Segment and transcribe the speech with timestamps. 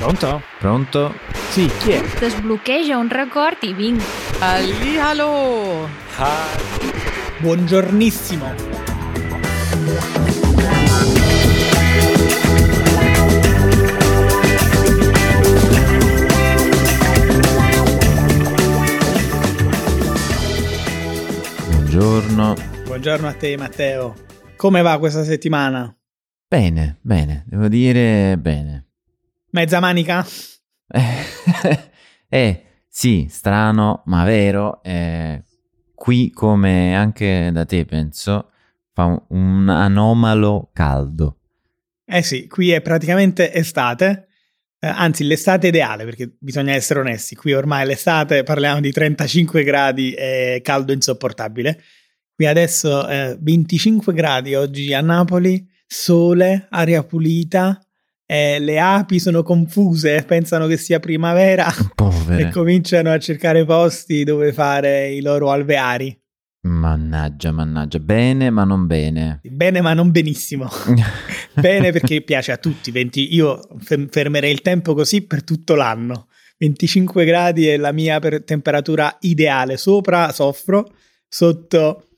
[0.00, 0.42] Pronto?
[0.58, 1.14] Pronto?
[1.50, 2.02] Sì, chi è?
[2.18, 4.02] Desbloqueja un record i vinc.
[4.40, 5.86] Hallihallo!
[7.36, 8.54] Buongiornissimo.
[21.68, 22.54] Buongiorno.
[22.86, 24.14] Buongiorno a te Matteo.
[24.56, 25.94] Come va questa settimana?
[26.48, 28.89] Bene, bene, devo dire bene.
[29.50, 30.26] Mezza manica?
[32.32, 34.80] Eh, sì, strano, ma vero.
[34.84, 35.42] eh,
[35.96, 38.52] qui, come anche da te, penso,
[38.92, 41.38] fa un, un anomalo caldo.
[42.04, 44.28] Eh sì, qui è praticamente estate.
[44.78, 47.34] Eh, anzi, l'estate ideale, perché bisogna essere onesti.
[47.34, 51.82] Qui ormai l'estate parliamo di 35 gradi e caldo insopportabile.
[52.32, 57.78] Qui adesso eh, 25 gradi oggi a Napoli, sole, aria pulita,
[58.32, 62.46] eh, le api sono confuse, pensano che sia primavera Povere.
[62.46, 66.16] e cominciano a cercare posti dove fare i loro alveari.
[66.62, 67.98] Mannaggia, mannaggia.
[67.98, 69.40] Bene, ma non bene.
[69.42, 70.68] Bene, ma non benissimo.
[71.54, 72.92] Bene perché piace a tutti.
[72.92, 76.28] 20 io fe- fermerei il tempo così per tutto l'anno.
[76.58, 79.76] 25 gradi è la mia per- temperatura ideale.
[79.76, 80.86] Sopra soffro,
[81.26, 82.09] sotto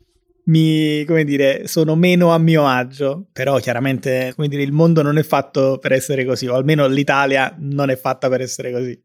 [0.45, 3.27] mi, come dire, sono meno a mio agio.
[3.33, 7.55] Però chiaramente, come dire, il mondo non è fatto per essere così, o almeno l'Italia
[7.59, 9.01] non è fatta per essere così.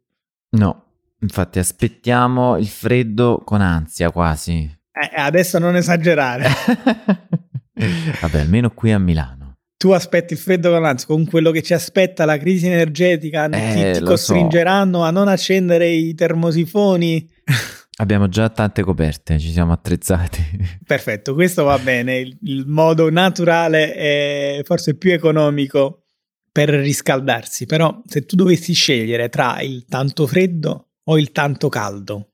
[0.50, 0.84] No,
[1.22, 4.54] infatti aspettiamo il freddo con ansia quasi.
[4.92, 6.48] Eh, adesso non esagerare.
[8.22, 9.58] Vabbè, almeno qui a Milano.
[9.78, 13.92] tu aspetti il freddo con l'ansia, con quello che ci aspetta la crisi energetica, Eh,
[13.94, 17.30] ti, ti costringeranno a non accendere i termosifoni.
[18.00, 20.42] Abbiamo già tante coperte, ci siamo attrezzati.
[20.86, 26.04] Perfetto, questo va bene, il, il modo naturale e forse più economico
[26.52, 32.34] per riscaldarsi, però se tu dovessi scegliere tra il tanto freddo o il tanto caldo,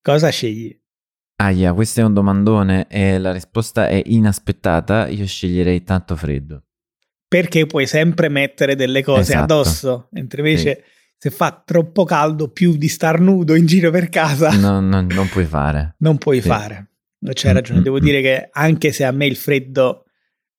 [0.00, 0.74] cosa scegli?
[1.40, 5.06] Aia, questo è un domandone e la risposta è inaspettata.
[5.06, 6.64] Io sceglierei tanto freddo.
[7.28, 9.42] Perché puoi sempre mettere delle cose Esatto.
[9.42, 10.82] addosso, mentre invece
[11.20, 15.28] se fa troppo caldo più di star nudo in giro per casa No, no, non
[15.28, 15.96] puoi fare.
[16.00, 16.48] non puoi Sì.
[16.48, 16.86] fare.
[17.20, 18.00] C'hai Mm, ragione, mm, devo mm.
[18.00, 20.04] dire che anche se a me il freddo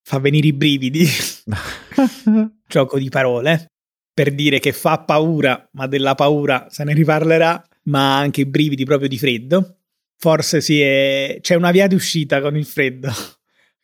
[0.04, 1.08] fa venire i brividi,
[2.68, 3.72] gioco di parole,
[4.14, 8.84] per dire che fa paura, ma della paura se ne riparlerà, ma anche i brividi
[8.86, 9.78] proprio di freddo.
[10.18, 11.38] Forse si è...
[11.42, 13.10] c'è una via di uscita con il freddo.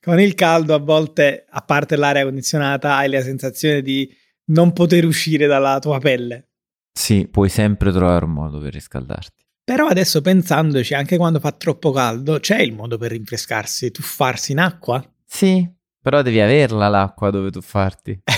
[0.05, 4.07] Con il caldo a volte, a parte l'aria condizionata, hai la sensazione di
[4.49, 6.49] non poter uscire dalla tua pelle.
[6.97, 9.43] Sì, puoi sempre trovare un modo per riscaldarti.
[9.65, 14.59] Però adesso pensandoci, anche quando fa troppo caldo, c'è il modo per rinfrescarsi, tuffarsi in
[14.59, 15.03] acqua?
[15.25, 15.67] Sì,
[16.01, 18.21] però devi averla l'acqua dove tuffarti.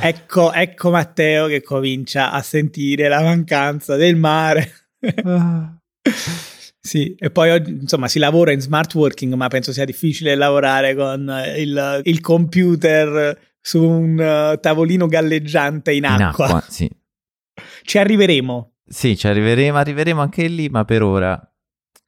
[0.00, 4.72] ecco, ecco Matteo che comincia a sentire la mancanza del mare.
[6.80, 11.28] sì, e poi insomma, si lavora in smart working, ma penso sia difficile lavorare con
[11.28, 16.46] eh, il, il computer su un eh, tavolino galleggiante in In acqua.
[16.46, 16.88] acqua, sì.
[17.82, 18.74] Ci arriveremo.
[18.86, 21.40] Sì, ci arriveremo, arriveremo anche lì, ma per ora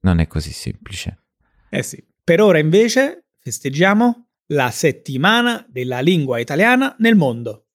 [0.01, 1.25] non è così semplice.
[1.71, 2.05] Eh sì.
[2.23, 7.67] Per ora invece festeggiamo la settimana della lingua italiana nel mondo.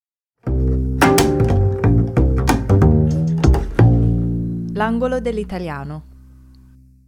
[4.74, 6.08] L'angolo dell'italiano.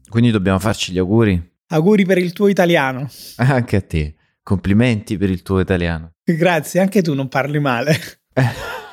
[0.07, 3.09] Quindi dobbiamo farci gli auguri Auguri per il tuo italiano.
[3.37, 4.15] anche a te.
[4.43, 6.11] Complimenti per il tuo italiano.
[6.23, 7.95] Grazie, anche tu non parli male.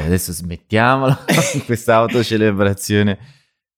[0.00, 3.18] Vabbè, adesso smettiamola con questa autocelebrazione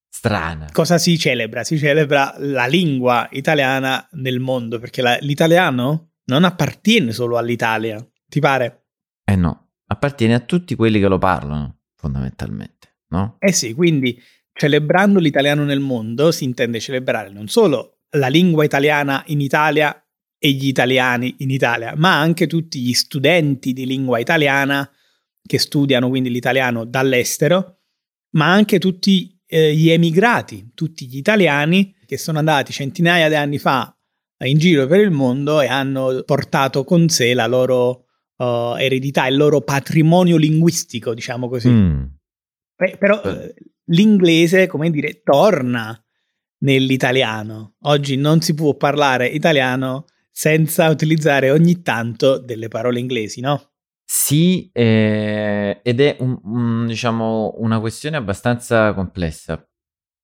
[0.09, 0.69] strana.
[0.73, 1.65] Cosa si celebra?
[1.65, 8.41] Si celebra la lingua italiana nel mondo, perché la- l'italiano non appartiene solo all'Italia, ti
[8.41, 8.87] pare?
[9.25, 13.37] Eh no, appartiene a tutti quelli che lo parlano, fondamentalmente, no?
[13.41, 14.21] Eh sì, quindi
[14.53, 19.97] celebrando l'italiano nel mondo si intende celebrare non solo la lingua italiana in Italia
[20.39, 24.89] e gli italiani in Italia, ma anche tutti gli studenti di lingua italiana
[25.47, 27.81] che studiano quindi l'italiano dall'estero,
[28.31, 33.59] ma anche tutti eh, gli emigrati, tutti gli italiani che sono andati centinaia di anni
[33.59, 33.95] fa
[34.45, 38.07] in giro per il mondo e hanno portato con sé la loro
[38.37, 41.69] eh, eredità, il loro patrimonio linguistico, diciamo così.
[41.69, 42.05] Mm.
[42.77, 43.55] Beh, però eh,
[43.87, 45.97] l'inglese, come dire, torna
[46.59, 47.75] nell'italiano.
[47.83, 53.72] Oggi non si può parlare italiano senza utilizzare ogni tanto delle parole inglesi, no?
[54.15, 59.67] Sì, eh, ed è un- un, diciamo, una questione abbastanza complessa,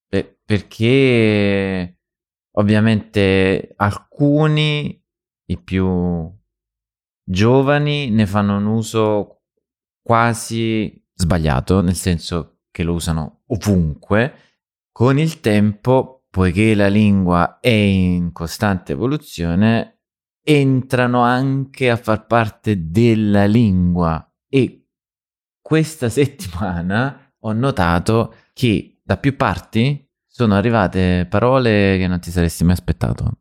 [0.08, 1.98] pe- perché
[2.56, 5.02] ovviamente alcuni,
[5.46, 6.30] i più
[7.24, 9.42] giovani, ne fanno un uso
[10.02, 14.34] quasi sbagliato, nel senso che lo usano ovunque.
[14.92, 19.97] Con il tempo, poiché la lingua è in costante evoluzione,
[20.50, 24.86] entrano anche a far parte della lingua e
[25.60, 32.64] questa settimana ho notato che da più parti sono arrivate parole che non ti saresti
[32.64, 33.32] mai aspettato.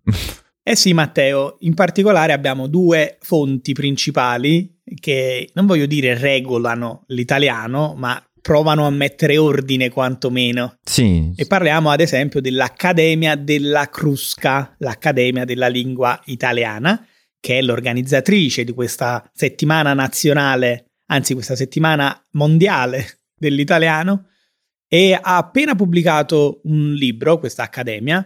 [0.62, 7.94] Eh sì, Matteo, in particolare abbiamo due fonti principali che non voglio dire regolano l'italiano,
[7.96, 10.78] ma provano a mettere ordine quantomeno.
[10.82, 11.34] Sì.
[11.36, 17.06] E parliamo ad esempio dell'Accademia della Crusca, l'Accademia della Lingua Italiana,
[17.42, 24.28] che è l'organizzatrice di questa settimana nazionale, anzi questa settimana mondiale dell'italiano,
[24.88, 28.26] e ha appena pubblicato un libro, questa Accademia,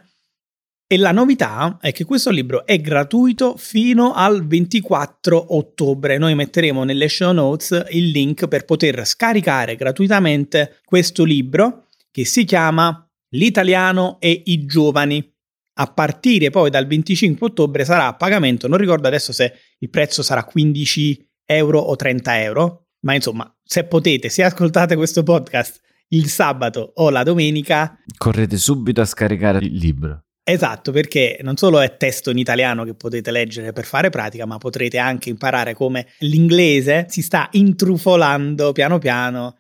[0.92, 6.18] e la novità è che questo libro è gratuito fino al 24 ottobre.
[6.18, 12.44] Noi metteremo nelle show notes il link per poter scaricare gratuitamente questo libro che si
[12.44, 15.34] chiama L'italiano e i giovani.
[15.76, 20.22] A partire poi dal 25 ottobre sarà a pagamento, non ricordo adesso se il prezzo
[20.22, 25.80] sarà 15 euro o 30 euro, ma insomma, se potete, se ascoltate questo podcast
[26.10, 30.26] il sabato o la domenica, correte subito a scaricare il libro.
[30.44, 34.58] Esatto, perché non solo è testo in italiano che potete leggere per fare pratica, ma
[34.58, 39.58] potrete anche imparare come l'inglese si sta intrufolando piano piano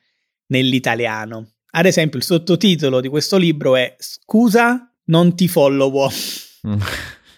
[0.47, 1.51] nell'italiano.
[1.73, 6.09] Ad esempio, il sottotitolo di questo libro è Scusa, non ti follow.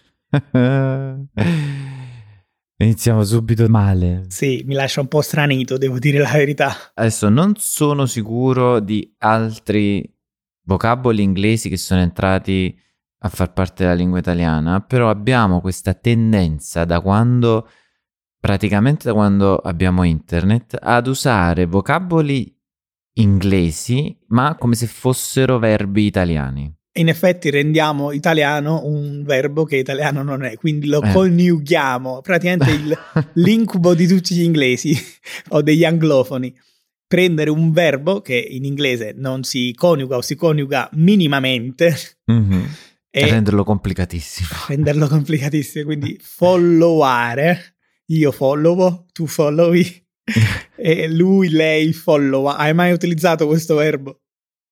[2.78, 4.24] Iniziamo subito male.
[4.30, 6.76] Sì, mi lascia un po' stranito, devo dire la verità.
[6.94, 10.10] Adesso non sono sicuro di altri
[10.66, 12.78] vocaboli inglesi che sono entrati
[13.26, 17.70] a far parte della lingua italiana, però abbiamo questa tendenza da quando,
[18.38, 22.54] praticamente da quando abbiamo internet, ad usare vocaboli
[23.18, 26.72] inglesi, ma come se fossero verbi italiani.
[26.96, 31.12] In effetti rendiamo italiano un verbo che italiano non è, quindi lo Eh.
[31.12, 32.98] coniughiamo, praticamente il-
[33.36, 34.94] l'incubo di tutti gli inglesi
[35.50, 36.54] o degli anglofoni.
[37.08, 42.68] Prendere un verbo che in inglese non si coniuga o si coniuga minimamente Mhm.
[43.16, 44.50] E Renderlo complicatissimo.
[44.70, 45.86] renderlo complicatissimo.
[45.86, 47.76] Quindi followare,
[48.08, 50.08] io followo, tu followi
[50.76, 52.58] e lui, lei followa.
[52.58, 54.22] Hai mai utilizzato questo verbo?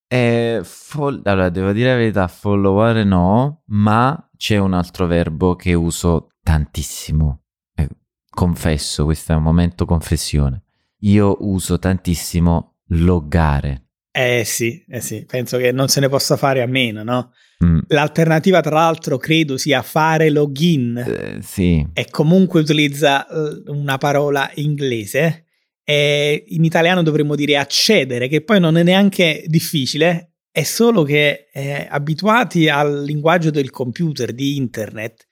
[0.08, 5.76] Eh, fol- allora, devo dire la verità, followare no, ma c'è un altro verbo che
[5.76, 7.44] uso tantissimo.
[7.76, 7.88] Eh,
[8.28, 10.64] confesso, questo è un momento confessione.
[11.02, 13.90] Io uso tantissimo loggare.
[14.14, 17.32] Eh sì, eh sì, penso che non se ne possa fare a meno, no?
[17.64, 23.98] Mm, L'alternativa, tra l'altro, credo sia fare login eh, sì, e comunque utilizza eh, una
[23.98, 25.46] parola inglese.
[25.84, 31.48] E in italiano dovremmo dire accedere, che poi non è neanche difficile, è solo che
[31.54, 35.28] eh, abituati al linguaggio del computer, di internet,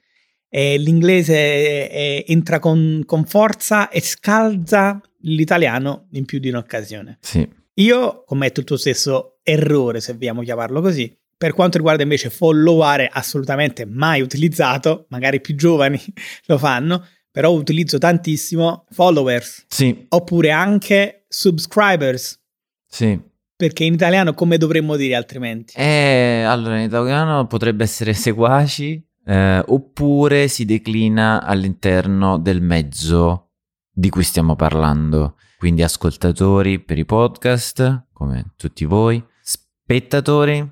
[0.49, 7.17] eh, l'inglese eh, entra con, con forza e scalza l'italiano in più di un'occasione.
[7.19, 7.57] sì.
[7.79, 11.17] Io commetto il tuo stesso errore, se vogliamo chiamarlo così.
[11.37, 15.99] Per quanto riguarda invece followare, assolutamente mai utilizzato, magari i più giovani
[16.47, 22.41] lo fanno, però utilizzo tantissimo followers Sì, oppure anche subscribers,
[22.85, 23.17] sì.
[23.55, 25.77] perché in italiano come dovremmo dire altrimenti?
[25.77, 33.51] Eh, allora, in italiano potrebbe essere seguaci, eh, oppure si declina all'interno del mezzo
[33.89, 35.35] di cui stiamo parlando.
[35.59, 40.65] Quindi ascoltatori per i podcast, come tutti voi, spettatori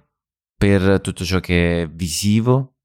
[0.57, 2.77] per tutto ciò che è visivo,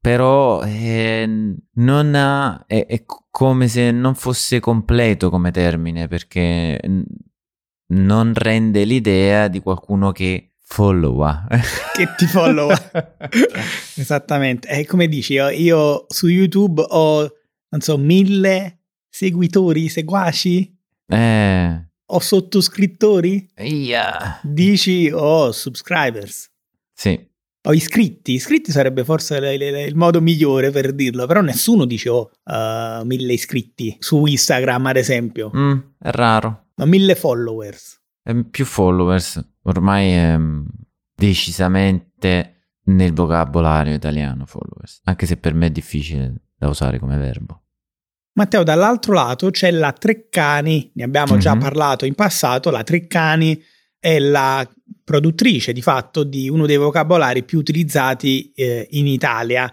[0.00, 6.80] però eh, non ha, è, è co- come se non fosse completo come termine, perché
[7.90, 11.46] non rende l'idea di qualcuno che followa.
[11.94, 12.76] Che ti followa.
[13.94, 14.66] Esattamente.
[14.66, 17.20] E come dici, io, io su YouTube ho,
[17.68, 20.74] non so, mille seguitori, seguaci
[21.06, 23.48] eh, o sottoscrittori?
[23.58, 24.40] ia.
[24.42, 26.50] Dici o subscribers.
[26.92, 27.28] Sì,
[27.68, 32.08] O iscritti, iscritti sarebbe forse le- le- il modo migliore per dirlo, però nessuno dice
[32.10, 36.66] oh, uh, mille iscritti su Instagram ad esempio, Mm, è raro.
[36.76, 38.00] ma mille followers.
[38.22, 40.64] È più followers, ormai è mm,
[41.12, 42.52] decisamente
[42.84, 47.64] nel vocabolario italiano followers, anche se per me è difficile da usare come verbo.
[48.36, 51.60] Matteo, dall'altro lato c'è la Treccani, ne abbiamo già Mhm.
[51.60, 53.58] parlato in passato, la Treccani
[53.98, 54.68] è la
[55.02, 59.72] produttrice di fatto di uno dei vocabolari più utilizzati eh, in Italia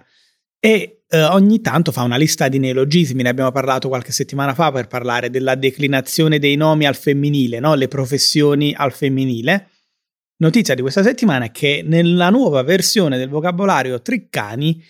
[0.60, 4.72] e eh, ogni tanto fa una lista di neologismi, ne abbiamo parlato qualche settimana fa
[4.72, 7.75] per parlare della declinazione dei nomi al femminile, no?
[7.75, 9.70] le professioni al femminile.
[10.38, 14.82] Notizia di questa settimana è che nella nuova versione del vocabolario Triccani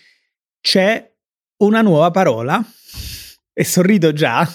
[0.60, 1.12] c'è
[1.58, 2.64] una nuova parola
[3.56, 4.46] e sorrido già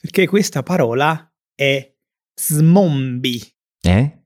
[0.00, 1.92] perché questa parola è
[2.40, 3.42] smombi.
[3.82, 4.22] Eh?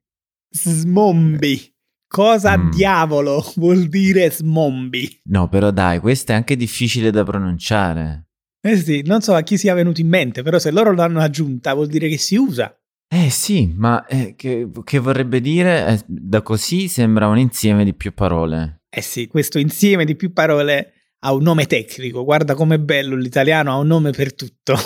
[0.50, 1.72] Smombi.
[2.06, 2.70] Cosa Mm.
[2.70, 5.20] diavolo vuol dire smombi?
[5.24, 8.28] No, però dai, questa è anche difficile da pronunciare.
[8.64, 11.74] Eh sì, non so a chi sia venuto in mente, però se loro l'hanno aggiunta
[11.74, 12.72] vuol dire che si usa.
[13.12, 15.86] Eh sì, ma eh, che, che vorrebbe dire?
[15.88, 18.82] Eh, da così sembra un insieme di più parole.
[18.88, 20.92] Eh sì, questo insieme di più parole
[21.24, 22.22] ha un nome tecnico.
[22.24, 24.76] Guarda com'è bello l'italiano, ha un nome per tutto.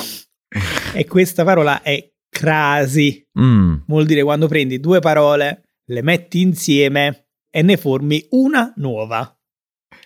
[0.95, 3.26] e questa parola è crasi.
[3.38, 9.33] Mm, Vuol dire quando prendi due parole, le metti insieme e ne formi una nuova.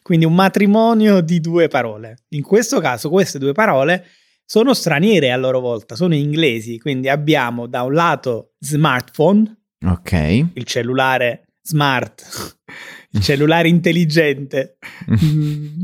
[0.03, 2.25] Quindi un matrimonio di due parole.
[2.31, 4.07] In questo caso queste due parole
[4.45, 10.47] sono straniere a loro volta, sono inglesi, quindi abbiamo da un lato smartphone, ok.
[10.55, 12.59] il cellulare smart,
[13.21, 14.79] cellulare intelligente,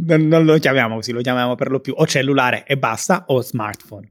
[0.07, 3.41] non, non lo chiamiamo così, lo chiamiamo per lo più o cellulare e basta o
[3.43, 4.11] smartphone.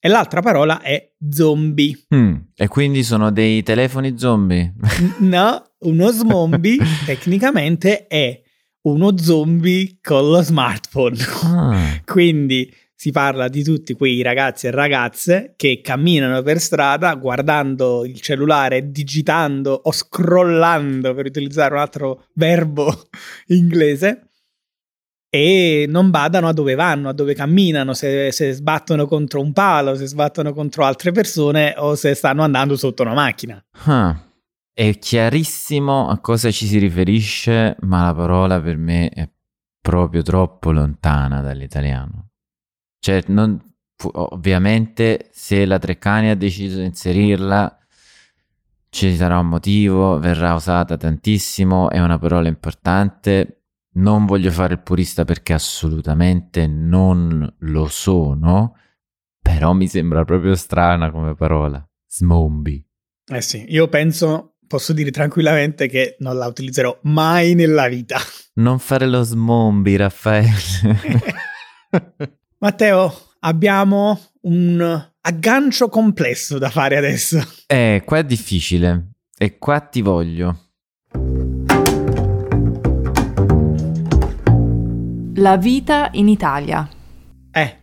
[0.00, 1.98] E l'altra parola è zombie.
[2.14, 4.74] Mm, E quindi sono dei telefoni zombie?
[5.20, 8.38] No, uno zombie tecnicamente è
[8.82, 11.16] uno zombie con lo smartphone.
[11.44, 12.70] Ah, Quindi
[13.04, 18.90] si parla di tutti quei ragazzi e ragazze che camminano per strada guardando il cellulare,
[18.90, 23.08] digitando o scrollando, per utilizzare un altro verbo
[23.48, 24.30] inglese,
[25.28, 29.96] e non badano a dove vanno, a dove camminano, se, se sbattono contro un palo,
[29.96, 33.62] se sbattono contro altre persone o se stanno andando sotto una macchina.
[33.84, 34.18] ah.
[34.72, 39.28] È chiarissimo a cosa ci si riferisce, ma la parola per me è
[39.82, 42.30] proprio troppo lontana dall'italiano.
[43.04, 43.60] Cioè, non-
[44.12, 47.78] ovviamente, se la Treccani ha deciso di inserirla,
[48.88, 53.64] ci sarà un motivo, verrà usata tantissimo, è una parola importante.
[53.96, 58.74] Non voglio fare il purista perché assolutamente non lo sono,
[59.38, 61.86] però mi sembra proprio strana come parola.
[62.08, 62.82] Smombi.
[63.30, 68.16] Eh sì, io penso, posso dire tranquillamente che non la utilizzerò mai nella vita.
[68.54, 70.48] Non fare lo smombi, Raffaele.
[72.64, 77.38] Matteo, abbiamo un aggancio complesso da fare adesso.
[77.66, 79.10] eh, qua è difficile.
[79.36, 80.70] E qua ti voglio.
[85.34, 86.88] La vita in Italia.
[87.50, 87.80] Eh,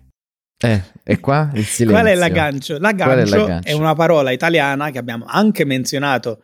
[0.63, 1.85] Eh, e qua il silenzio.
[2.01, 2.79] qual è l'aggancio?
[2.79, 3.69] Qual è L'aggancio l'aggancio?
[3.69, 6.41] è una parola italiana che abbiamo anche menzionato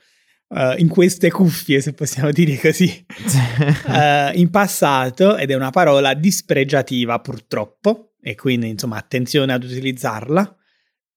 [0.49, 3.03] eh, in queste cuffie, se possiamo dire così,
[3.89, 10.55] eh, in passato ed è una parola dispregiativa purtroppo e quindi insomma attenzione ad utilizzarla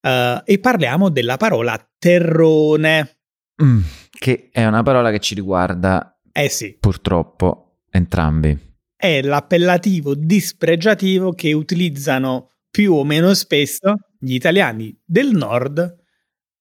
[0.02, 3.18] Eh, e parliamo della parola terrone.
[3.62, 8.56] Mm, che è una parola che ci riguarda Eh sì, purtroppo entrambi.
[8.96, 15.98] è l'appellativo dispregiativo che utilizzano più o meno spesso gli italiani del nord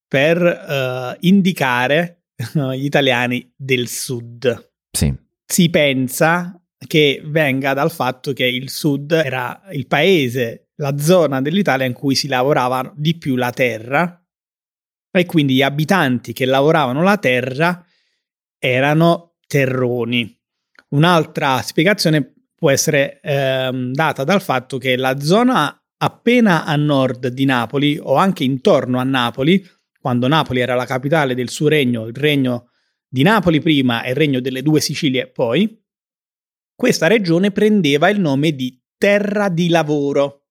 [0.07, 4.71] per eh, indicare eh, gli italiani del sud.
[4.91, 5.13] Sì.
[5.45, 11.85] Si pensa che venga dal fatto che il sud era il paese, la zona dell'Italia
[11.85, 14.23] in cui si lavorava di più la terra
[15.11, 17.85] e quindi gli abitanti che lavoravano la terra
[18.57, 20.37] erano terroni.
[20.89, 27.45] Un'altra spiegazione può essere ehm, data dal fatto che la zona appena a nord di
[27.45, 29.65] Napoli o anche intorno a Napoli,
[29.99, 32.69] quando Napoli era la capitale del suo regno, il regno
[33.07, 35.77] di Napoli prima e il regno delle due Sicilie poi,
[36.79, 40.45] questa regione prendeva il nome di terra di lavoro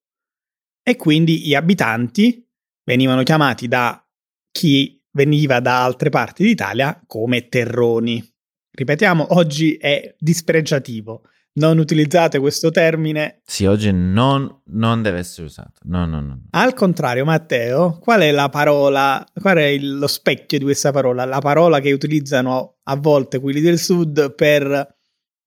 [0.83, 2.47] e quindi gli abitanti
[2.85, 4.07] venivano chiamati da
[4.53, 8.23] chi veniva da altre parti d'Italia come terroni.
[8.71, 11.23] Ripetiamo, oggi è dispregiativo.
[11.55, 13.41] Non utilizzate questo termine.
[13.47, 15.81] Sì, oggi non, non deve essere usato.
[15.85, 16.43] No, no, no.
[16.51, 21.25] Al contrario, Matteo, qual è la parola, qual è il- lo specchio di questa parola?
[21.25, 24.98] La parola che utilizzano a volte quelli del sud per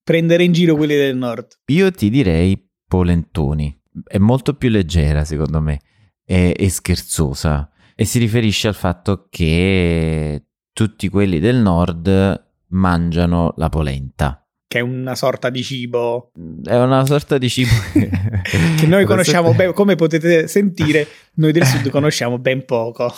[0.02, 1.58] prendere in giro quelli del nord.
[1.66, 3.78] Io ti direi polentoni.
[4.04, 5.80] È molto più leggera, secondo me,
[6.24, 7.70] e, e scherzosa.
[7.94, 14.46] E si riferisce al fatto che tutti quelli del nord mangiano la polenta.
[14.66, 16.32] che è una sorta di cibo
[16.64, 21.88] È una sorta di cibo che noi conosciamo ben, come potete sentire, noi del sud
[21.92, 23.12] conosciamo ben poco.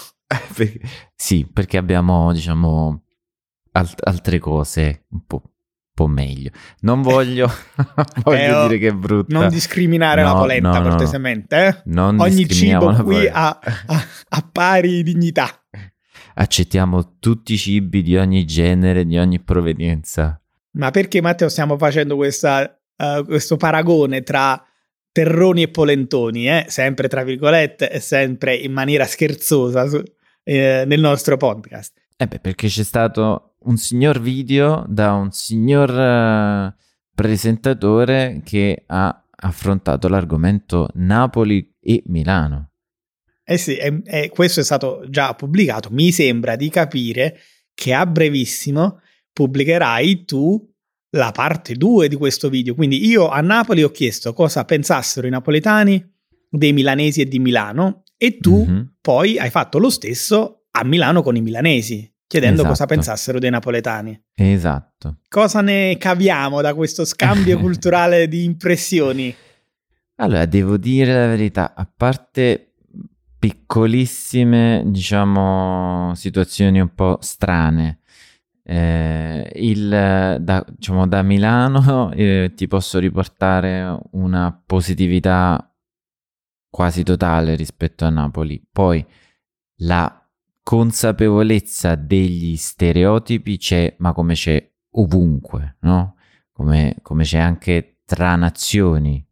[1.15, 3.05] Sì, perché abbiamo, diciamo,
[3.73, 5.54] alt- altre cose un po'
[5.95, 6.51] po' meglio.
[6.81, 7.49] Non voglio,
[8.25, 9.39] voglio Eh, dire che è brutta.
[9.39, 10.89] Non discriminare la No, polenta, no, no, no.
[10.91, 11.83] cortesemente.
[11.85, 11.91] eh.
[12.01, 15.49] Ogni cibo la qui ha, ha- ha pari dignità.
[16.35, 20.41] Accettiamo tutti i cibi di ogni genere, di ogni provenienza.
[20.73, 24.61] Ma perché Matteo stiamo facendo questa, eh, questo paragone tra
[25.13, 26.65] terroni e polentoni, eh?
[26.69, 30.03] sempre tra virgolette e sempre in maniera scherzosa su-
[30.43, 31.93] eh, nel nostro podcast?
[32.17, 36.75] Eh beh, perché c'è stato un signor video da un signor eh,
[37.15, 42.71] presentatore che ha affrontato l'argomento Napoli e Milano.
[43.45, 45.89] Eh sì, e- e questo è stato già pubblicato.
[45.91, 47.39] Mi sembra di capire
[47.75, 49.01] che a brevissimo
[49.33, 50.71] pubblicherai tu
[51.11, 52.75] la parte 2 di questo video.
[52.75, 56.03] Quindi io a Napoli ho chiesto cosa pensassero i napoletani
[56.49, 58.95] dei milanesi e di Milano e tu Mhm.
[59.01, 62.95] poi hai fatto lo stesso a Milano con i milanesi, chiedendo cosa Esatto.
[62.95, 64.21] pensassero dei napoletani.
[64.35, 65.19] Esatto.
[65.29, 69.35] Cosa ne caviamo da questo scambio culturale di impressioni?
[70.17, 72.75] Allora, devo dire la verità, a parte
[73.39, 77.99] piccolissime, diciamo, situazioni un po' strane,
[78.63, 79.89] eh, il,
[80.41, 85.71] da, diciamo, da Milano eh, ti posso riportare una positività
[86.71, 88.65] quasi totale rispetto a Napoli.
[88.73, 89.05] Poi
[89.79, 90.24] la
[90.65, 96.17] consapevolezza degli stereotipi c'è, ma come c'è ovunque, no?
[96.53, 99.25] Come, come c'è anche tra nazioni.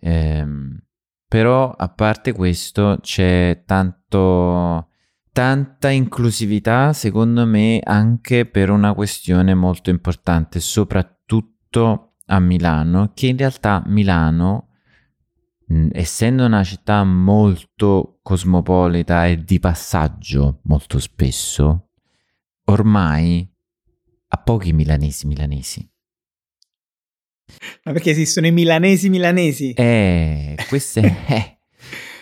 [0.00, 0.80] Ehm,
[1.28, 4.88] però a parte questo c'è tanto
[5.32, 13.38] tanta inclusività secondo me anche per una questione molto importante soprattutto a Milano che in
[13.38, 14.71] realtà Milano
[15.92, 21.88] essendo una città molto cosmopolita e di passaggio molto spesso
[22.64, 23.48] ormai
[24.28, 25.90] ha pochi milanesi milanesi
[27.84, 29.72] Ma perché esistono i milanesi milanesi?
[29.72, 31.56] eh questo è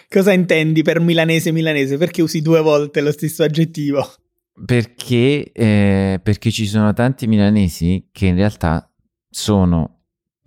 [0.08, 1.96] Cosa intendi per milanese milanese?
[1.96, 4.04] Perché usi due volte lo stesso aggettivo?
[4.66, 8.92] Perché, eh, perché ci sono tanti milanesi che in realtà
[9.28, 9.99] sono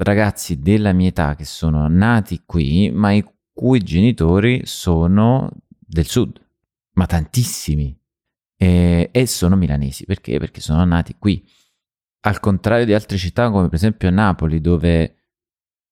[0.04, 6.40] ragazzi della mia età che sono nati qui, ma i cui genitori sono del sud,
[6.94, 7.98] ma tantissimi.
[8.56, 10.38] E, e sono milanesi perché?
[10.40, 11.46] Perché sono nati qui.
[12.26, 15.18] Al contrario di altre città come per esempio Napoli, dove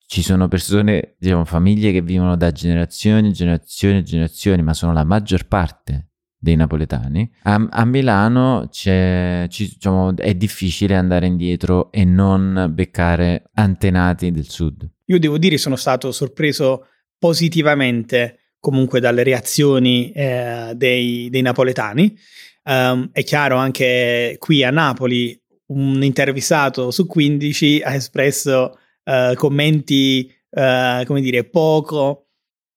[0.06, 5.04] ci sono persone, diciamo, famiglie che vivono da generazioni generazioni e generazioni, ma sono la
[5.04, 6.11] maggior parte
[6.41, 7.32] dei napoletani.
[7.43, 14.49] A, a Milano c'è, ci- diciamo, è difficile andare indietro e non beccare antenati del
[14.49, 14.89] sud.
[15.06, 16.88] Io devo dire sono stato sorpreso
[17.19, 22.17] positivamente comunque dalle reazioni eh, dei, dei napoletani.
[22.63, 30.27] Ehm, è chiaro anche qui a Napoli un intervistato su 15 ha espresso eh, commenti,
[30.49, 32.30] eh, come dire, poco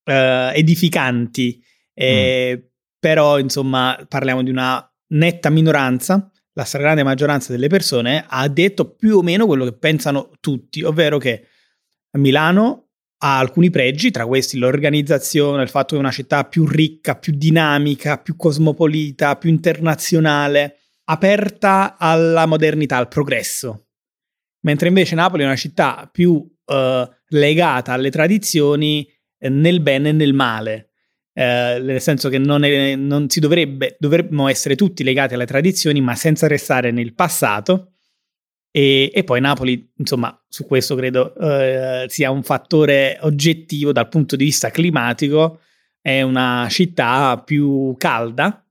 [0.04, 1.62] eh, edificanti,
[1.94, 2.72] eh,
[3.04, 6.26] però insomma parliamo di una netta minoranza.
[6.54, 11.18] La stragrande maggioranza delle persone ha detto più o meno quello che pensano tutti, ovvero
[11.18, 11.48] che
[12.12, 17.16] Milano ha alcuni pregi, tra questi l'organizzazione, il fatto che è una città più ricca,
[17.16, 23.88] più dinamica, più cosmopolita, più internazionale, aperta alla modernità, al progresso.
[24.60, 29.06] Mentre invece Napoli è una città più eh, legata alle tradizioni
[29.38, 30.88] eh, nel bene e nel male.
[31.36, 36.00] Eh, nel senso che non, è- non si dovrebbe, dovremmo essere tutti legati alle tradizioni,
[36.00, 37.94] ma senza restare nel passato.
[38.70, 44.36] E, e poi Napoli, insomma, su questo credo eh, sia un fattore oggettivo dal punto
[44.36, 45.60] di vista climatico,
[46.00, 48.64] è una città più calda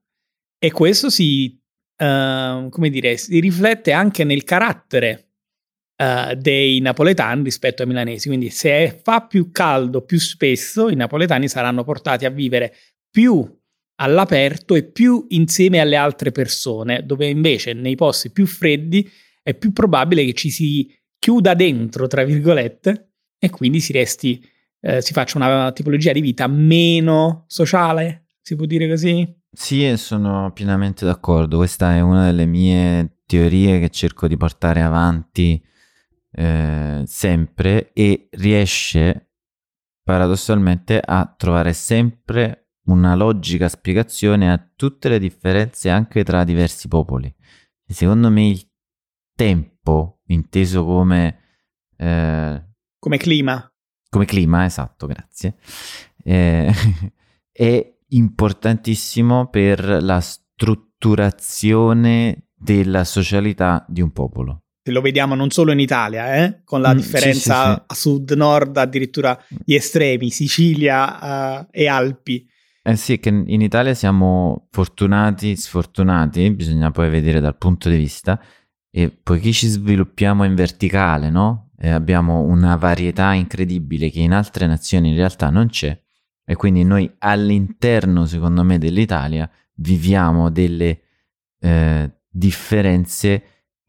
[0.57, 1.57] e questo si,
[1.97, 5.32] eh, come dire, si riflette anche nel carattere
[6.03, 8.27] eh, dei napoletani rispetto ai milanesi.
[8.27, 12.73] Quindi se fa più caldo più spesso, i napoletani saranno portati a vivere
[13.09, 13.47] più
[14.01, 19.09] all'aperto e più insieme alle altre persone, dove invece nei posti più freddi
[19.41, 24.43] è più probabile che ci si chiuda dentro, tra virgolette, e quindi si resti,
[24.81, 29.41] eh, si faccia una tipologia di vita meno sociale, si può dire così?
[29.51, 31.57] Sì, e sono pienamente d'accordo.
[31.57, 35.63] Questa è una delle mie teorie che cerco di portare avanti
[36.33, 39.29] eh, sempre e riesce
[40.03, 47.33] paradossalmente a trovare sempre una logica spiegazione a tutte le differenze anche tra diversi popoli.
[47.85, 48.67] E secondo me il
[49.35, 51.39] tempo, inteso come,
[51.97, 52.63] eh,
[52.99, 53.67] Come clima.
[54.09, 55.57] come clima, esatto, grazie,
[56.23, 56.71] eh,
[57.51, 64.62] è importantissimo per la strutturazione della socialità di un popolo.
[64.91, 66.61] Lo vediamo non solo in Italia, eh?
[66.63, 67.81] con la Mm, differenza sì, sì, sì.
[67.87, 72.45] a sud-nord, addirittura gli estremi, Sicilia eh, e Alpi.
[72.85, 78.37] Eh sì, che in Italia siamo fortunati, sfortunati, bisogna poi vedere dal punto di vista,
[78.91, 81.71] e poiché ci sviluppiamo in verticale, no?
[81.77, 85.97] E abbiamo una varietà incredibile che in altre nazioni in realtà non c'è,
[86.45, 90.99] e quindi noi all'interno, secondo me, dell'Italia viviamo delle
[91.59, 93.43] eh, differenze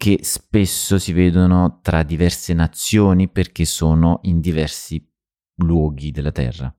[0.05, 5.03] che spesso si vedono tra diverse nazioni perché sono in diversi
[5.63, 6.71] luoghi della Terra.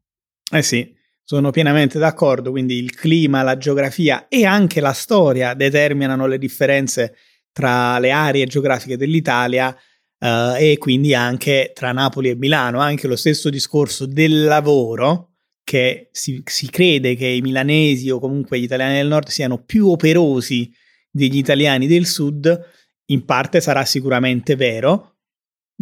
[0.52, 6.28] Eh sì, sono pienamente d'accordo, quindi il clima, la geografia e anche la storia determinano
[6.28, 7.16] le differenze
[7.52, 9.76] tra le aree geografiche dell'Italia
[10.20, 15.32] eh, e quindi anche tra Napoli e Milano, anche lo stesso discorso del lavoro,
[15.64, 19.88] che si, si crede che i milanesi o comunque gli italiani del nord siano più
[19.88, 20.72] operosi
[21.10, 22.74] degli italiani del sud,
[23.08, 25.18] in parte sarà sicuramente vero,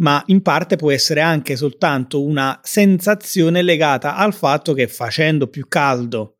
[0.00, 5.68] ma in parte può essere anche soltanto una sensazione legata al fatto che facendo più
[5.68, 6.36] caldo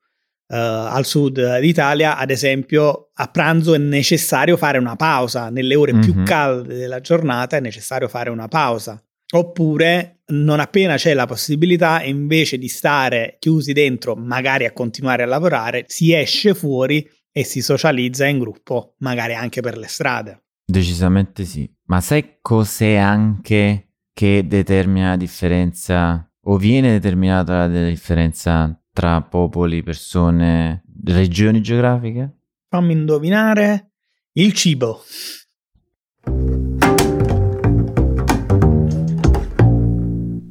[0.47, 5.99] eh, al sud d'Italia, ad esempio, a pranzo è necessario fare una pausa, nelle ore
[5.99, 6.25] più Mhm.
[6.25, 9.03] calde della giornata è necessario fare una pausa.
[9.33, 15.27] Oppure, non appena c'è la possibilità, invece di stare chiusi dentro, magari a continuare a
[15.27, 20.44] lavorare, si esce fuori e si socializza in gruppo, magari anche per le strade.
[20.67, 21.71] Decisamente sì.
[21.87, 29.83] Ma sai cos'è anche che determina la differenza o viene determinata la differenza tra popoli,
[29.83, 32.39] persone, regioni geografiche?
[32.69, 33.91] Fammi indovinare
[34.33, 35.03] il cibo.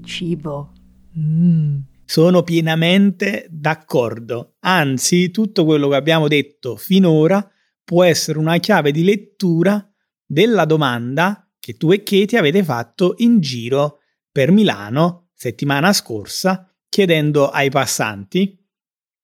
[0.04, 0.72] Cibo.
[1.18, 1.80] Mm.
[2.06, 4.56] Sono pienamente d'accordo.
[4.60, 7.50] Anzi, tutto quello che abbiamo detto finora
[7.84, 9.88] può essere una chiave di lettura
[10.26, 14.00] della domanda che tu e Katie avete fatto in giro
[14.32, 18.58] per Milano settimana scorsa, chiedendo ai passanti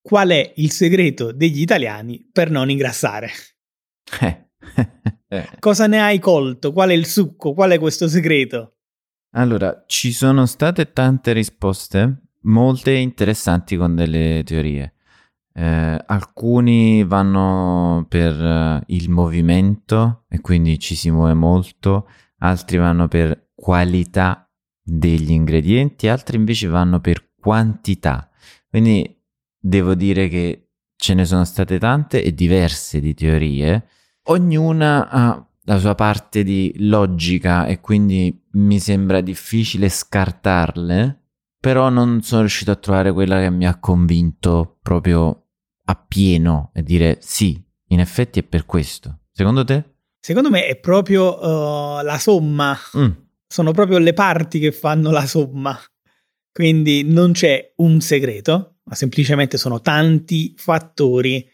[0.02, 3.30] qual è il segreto degli italiani per non ingrassare.
[4.22, 4.48] Eh.
[5.60, 6.74] Cosa ne hai colto?
[6.74, 7.54] Qual è il succo?
[7.54, 8.78] Qual è questo segreto?
[9.34, 14.96] Allora, ci sono state tante risposte, molte interessanti con delle teorie.
[15.60, 23.10] Eh, alcuni vanno per eh, il movimento e quindi ci si muove molto, altri vanno
[23.10, 24.50] per qualità
[24.82, 28.30] degli ingredienti, altri invece vanno per quantità.
[28.70, 29.22] Quindi
[29.60, 33.86] devo dire che ce ne sono state tante e diverse di teorie.
[34.28, 41.22] Ognuna ha la sua parte di logica e quindi mi sembra difficile scartarle,
[41.60, 45.44] però non sono riuscito a trovare quella che mi ha convinto proprio
[45.90, 49.22] appieno e dire sì, in effetti è per questo.
[49.32, 49.84] Secondo te?
[50.20, 53.10] Secondo me è proprio uh, la somma Mm.
[53.48, 55.80] sono proprio le parti che fanno la somma.
[56.52, 61.48] Quindi non c'è un segreto, ma semplicemente sono tanti fattori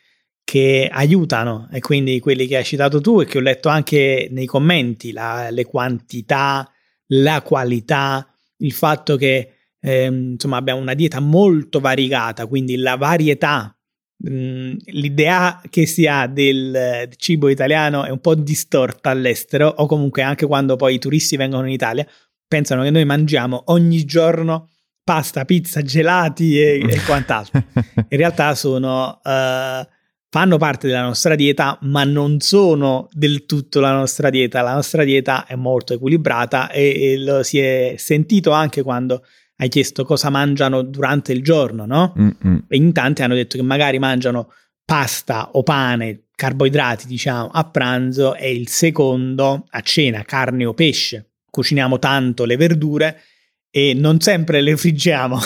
[0.44, 4.46] che aiutano e quindi quelli che hai citato tu e che ho letto anche nei
[4.46, 6.70] commenti, la- le quantità,
[7.08, 13.75] la qualità, il fatto che ehm, insomma abbiamo una dieta molto variegata, quindi la varietà,
[14.18, 20.46] l'idea che si ha del cibo italiano è un po' distorta all'estero o comunque anche
[20.46, 22.08] quando poi i turisti vengono in Italia
[22.48, 24.70] pensano che noi mangiamo ogni giorno
[25.04, 27.64] pasta, pizza, gelati e, e quant'altro.
[28.10, 29.88] In realtà sono, eh,
[30.30, 34.62] fanno parte della nostra dieta, ma non sono del tutto la nostra dieta.
[34.62, 39.24] La nostra dieta è molto equilibrata e, e lo si è sentito anche quando
[39.58, 42.14] hai chiesto cosa mangiano durante il giorno, no?
[42.20, 42.66] Mm-mm.
[42.68, 44.52] E in tanti hanno detto che magari mangiano
[44.84, 51.32] pasta o pane, carboidrati, diciamo, a pranzo e il secondo a cena, carne o pesce.
[51.50, 53.22] Cuciniamo tanto le verdure
[53.70, 55.38] e non sempre le friggiamo.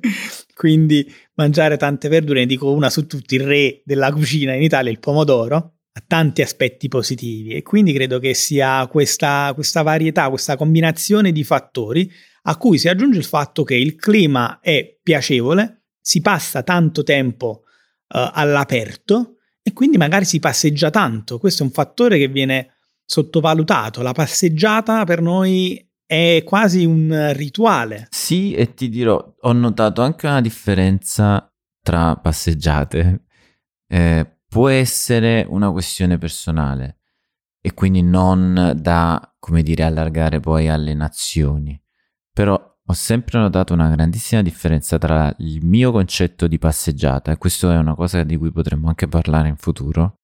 [0.54, 4.90] Quindi mangiare tante verdure, ne dico una su tutti, il re della cucina in Italia,
[4.90, 11.32] il pomodoro, tanti aspetti positivi e quindi credo che sia questa, questa varietà, questa combinazione
[11.32, 12.10] di fattori
[12.42, 17.64] a cui si aggiunge il fatto che il clima è piacevole, si passa tanto tempo
[18.08, 21.38] eh, all'aperto e quindi magari si passeggia tanto.
[21.38, 24.00] Questo è un fattore che viene sottovalutato.
[24.00, 28.06] La passeggiata per noi è quasi un rituale.
[28.10, 33.24] Sì, e ti dirò, ho notato anche una differenza tra passeggiate.
[33.86, 36.98] Eh, può essere una questione personale
[37.60, 41.80] e quindi non da, come dire, allargare poi alle nazioni.
[42.32, 47.70] Però ho sempre notato una grandissima differenza tra il mio concetto di passeggiata, e questo
[47.70, 50.20] è una cosa di cui potremmo anche parlare in futuro,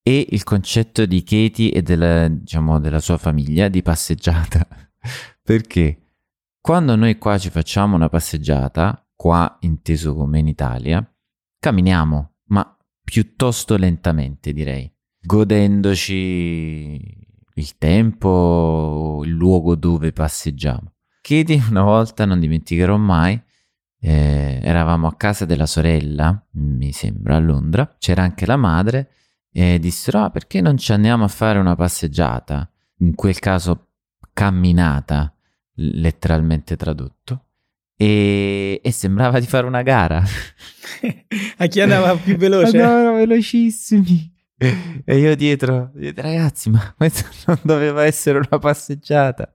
[0.00, 4.66] e il concetto di Katie e della, diciamo, della sua famiglia di passeggiata.
[5.42, 6.04] Perché
[6.60, 11.04] quando noi qua ci facciamo una passeggiata, qua inteso come in Italia,
[11.58, 12.73] camminiamo, ma
[13.04, 14.90] piuttosto lentamente direi,
[15.20, 17.22] godendoci
[17.54, 20.92] il tempo, il luogo dove passeggiamo.
[21.20, 23.40] Katie una volta, non dimenticherò mai,
[24.00, 29.10] eh, eravamo a casa della sorella, mi sembra, a Londra, c'era anche la madre
[29.50, 32.68] e dissero, ah, perché non ci andiamo a fare una passeggiata?
[32.98, 33.88] In quel caso
[34.32, 35.32] camminata,
[35.74, 37.43] letteralmente tradotto.
[37.96, 40.22] E, e sembrava di fare una gara.
[41.58, 42.78] a chi andava più veloce?
[42.80, 44.32] Andavano velocissimi.
[44.56, 49.52] E io dietro, ragazzi, ma questa non doveva essere una passeggiata.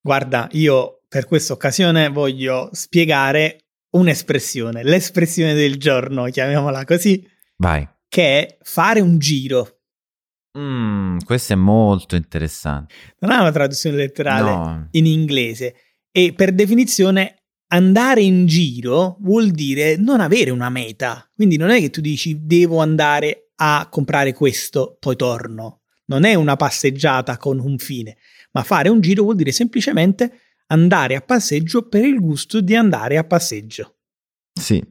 [0.00, 7.24] Guarda, io per questa occasione voglio spiegare un'espressione, l'espressione del giorno, chiamiamola così.
[7.56, 7.86] Vai.
[8.08, 9.78] Che è fare un giro.
[10.58, 12.94] Mm, questo è molto interessante.
[13.20, 14.88] Non ha una traduzione letterale No.
[14.92, 15.74] in inglese
[16.12, 17.36] e per definizione
[17.72, 21.28] andare in giro vuol dire non avere una meta.
[21.34, 25.80] Quindi non è che tu dici devo andare a comprare questo, poi torno.
[26.06, 28.18] Non è una passeggiata con un fine,
[28.52, 33.16] ma fare un giro vuol dire semplicemente andare a passeggio per il gusto di andare
[33.16, 33.96] a passeggio.
[34.52, 34.82] Sì,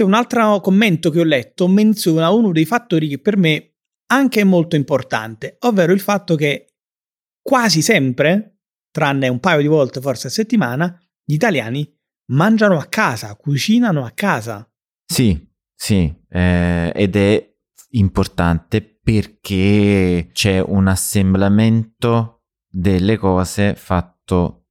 [0.00, 3.74] un altro commento che ho letto menziona uno dei fattori che per me
[4.06, 6.74] anche è molto importante, ovvero il fatto che
[7.40, 8.51] quasi sempre,
[8.92, 11.90] tranne un paio di volte forse a settimana, gli italiani
[12.26, 14.70] mangiano a casa, cucinano a casa.
[15.04, 17.54] Sì, sì, eh, ed è
[17.92, 24.66] importante perché c'è un assemblamento delle cose fatto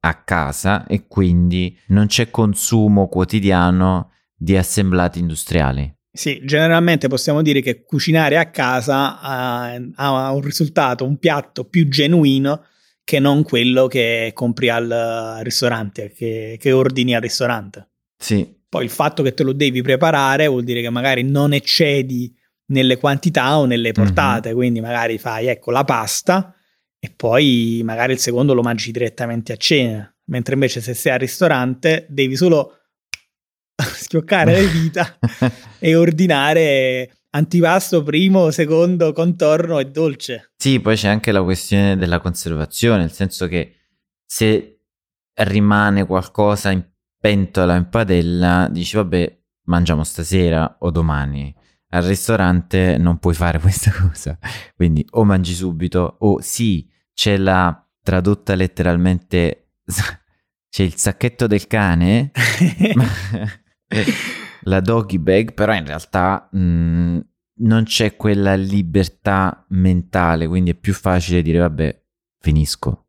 [0.00, 5.92] a casa e quindi non c'è consumo quotidiano di assemblati industriali.
[6.12, 11.88] Sì, generalmente possiamo dire che cucinare a casa ha, ha un risultato, un piatto più
[11.88, 12.66] genuino
[13.04, 17.90] che non quello che compri al ristorante, che, che ordini al ristorante.
[18.16, 22.34] Sì, Poi il fatto che te lo devi preparare vuol dire che magari non eccedi
[22.66, 26.54] nelle quantità o nelle portate, quindi magari fai ecco la pasta
[26.98, 31.18] e poi magari il secondo lo mangi direttamente a cena, mentre invece se sei al
[31.18, 32.78] ristorante devi solo
[33.76, 35.18] schioccare le dita
[35.78, 40.52] e ordinare antipasto primo, secondo, contorno e dolce.
[40.56, 43.74] Sì, poi c'è anche la questione della conservazione, nel senso che
[44.24, 44.80] se
[45.34, 46.84] rimane qualcosa in
[47.18, 51.54] pentola in padella, dici vabbè, mangiamo stasera o domani.
[51.90, 54.38] Al ristorante non puoi fare questa cosa,
[54.74, 59.70] quindi o mangi subito o sì, c'è la tradotta letteralmente,
[60.70, 62.30] c'è il sacchetto del cane,
[62.94, 63.06] ma-
[64.64, 67.18] la doggy bag, però in realtà mh,
[67.56, 72.02] non c'è quella libertà mentale, quindi è più facile dire vabbè,
[72.40, 73.06] finisco.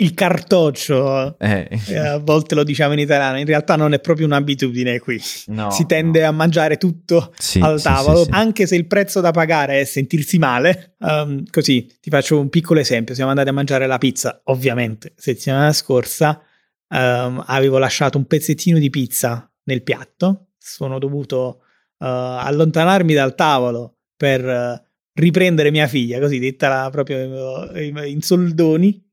[0.00, 4.26] il cartoccio, Eh, eh, a volte lo diciamo in italiano, in realtà non è proprio
[4.26, 5.20] un'abitudine qui.
[5.46, 6.28] no, si tende no.
[6.28, 8.30] a mangiare tutto Sì, al tavolo, sì, sì.
[8.32, 10.94] anche se il prezzo da pagare è sentirsi male.
[10.98, 15.72] Um, così ti faccio un piccolo esempio: siamo andati a mangiare la pizza, ovviamente, settimana
[15.72, 16.40] scorsa.
[16.90, 20.47] um, avevo lasciato un pezzettino di pizza nel piatto.
[20.58, 21.60] Sono dovuto
[21.98, 29.04] uh, allontanarmi dal tavolo per uh, riprendere mia figlia, così detta proprio in- in soldoni.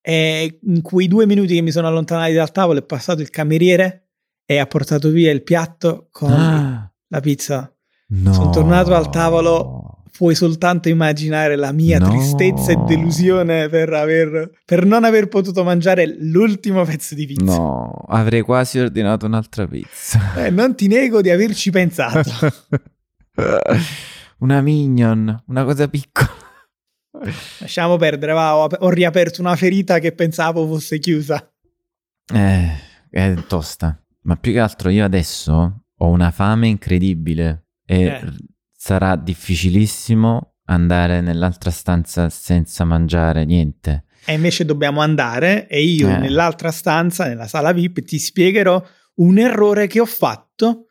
[0.00, 4.08] E in quei due minuti che mi sono allontanato dal tavolo è passato il cameriere
[4.46, 7.70] e ha portato via il piatto con Ah, la pizza.
[8.08, 8.32] no.
[8.32, 9.77] Sono tornato al tavolo.
[10.18, 12.08] Puoi soltanto immaginare la mia No.
[12.08, 17.44] tristezza e delusione per, aver, per non aver potuto mangiare l'ultimo pezzo di pizza.
[17.44, 20.34] No, avrei quasi ordinato un'altra pizza.
[20.44, 22.30] Eh, non ti nego di averci pensato.
[24.38, 26.28] una minion, una cosa piccola.
[27.60, 31.48] Lasciamo perdere, va, ho, ho riaperto una ferita che pensavo fosse chiusa.
[32.34, 32.70] Eh,
[33.10, 34.00] è tosta.
[34.22, 38.20] Ma più che altro io adesso ho una fame incredibile e Eh.
[38.88, 44.04] Sarà difficilissimo andare nell'altra stanza senza mangiare niente.
[44.24, 46.16] E invece dobbiamo andare e io Eh.
[46.16, 48.82] nell'altra stanza, nella sala VIP, ti spiegherò
[49.16, 50.86] un errore che ho fatto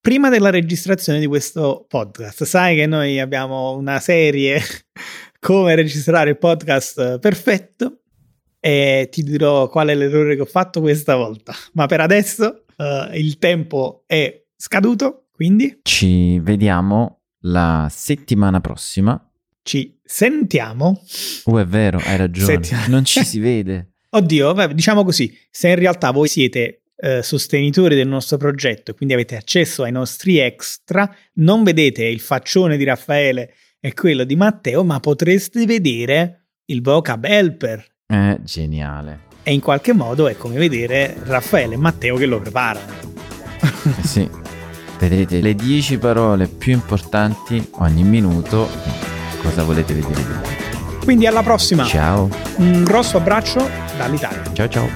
[0.00, 2.44] prima della registrazione di questo podcast.
[2.44, 4.60] Sai che noi abbiamo una serie
[5.40, 8.02] come registrare il podcast perfetto
[8.60, 11.52] e ti dirò qual è l'errore che ho fatto questa volta.
[11.72, 19.20] Ma per adesso eh, il tempo è scaduto, quindi Ci vediamo la settimana prossima.
[19.62, 21.00] ci sentiamo.
[21.44, 22.52] Oh, è vero, hai ragione.
[22.62, 23.92] Settimana- Non ci si vede.
[24.10, 29.36] Oddio, diciamo così, se in realtà voi siete eh, sostenitori del nostro progetto, quindi avete
[29.36, 35.00] accesso ai nostri extra, non vedete il faccione di Raffaele e quello di Matteo, ma
[35.00, 37.84] potreste vedere il vocab helper.
[38.06, 39.30] È geniale.
[39.44, 42.92] E in qualche modo è come vedere Raffaele e Matteo che lo preparano.
[43.98, 44.28] Eh sì.
[45.02, 48.68] Vedrete le 10 parole più importanti ogni minuto.
[49.42, 50.98] Cosa volete vedere di più?
[51.02, 51.82] Quindi alla prossima.
[51.82, 52.28] Ciao.
[52.58, 54.44] Un grosso abbraccio dall'Italia.
[54.52, 54.88] Ciao ciao.